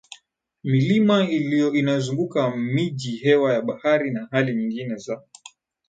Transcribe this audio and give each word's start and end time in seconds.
Milima 0.63 1.29
inayozunguka 1.77 2.55
miji 2.57 3.17
hewa 3.17 3.53
ya 3.53 3.61
bahari 3.61 4.11
na 4.11 4.27
hali 4.31 4.55
nyingine 4.55 4.95
za 4.95 5.21